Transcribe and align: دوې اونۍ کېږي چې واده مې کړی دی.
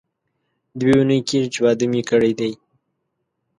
دوې 0.79 0.93
اونۍ 0.99 1.19
کېږي 1.29 1.49
چې 1.53 1.59
واده 1.63 1.85
مې 1.91 2.01
کړی 2.09 2.31
دی. 2.39 2.51